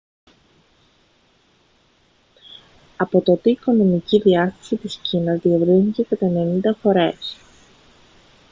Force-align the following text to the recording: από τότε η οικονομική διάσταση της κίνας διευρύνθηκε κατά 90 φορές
από 2.97 3.21
τότε 3.21 3.49
η 3.49 3.51
οικονομική 3.51 4.19
διάσταση 4.21 4.75
της 4.75 4.95
κίνας 4.95 5.39
διευρύνθηκε 5.41 6.03
κατά 6.03 6.27
90 6.27 6.75
φορές 6.81 7.37